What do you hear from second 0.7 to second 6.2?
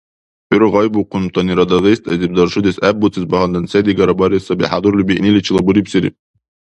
гъайбухъунтанира Дагъистайзиб даршудеш гӀеббуцес багьандан се-дигара барес саби хӀядурли биъниличила бурибсири.